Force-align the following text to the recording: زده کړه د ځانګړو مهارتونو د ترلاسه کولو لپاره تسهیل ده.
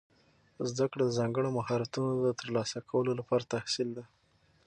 زده 0.69 0.85
کړه 0.91 1.03
د 1.05 1.11
ځانګړو 1.19 1.55
مهارتونو 1.57 2.11
د 2.17 2.27
ترلاسه 2.39 2.77
کولو 2.89 3.11
لپاره 3.19 3.49
تسهیل 3.53 3.89
ده. 3.97 4.03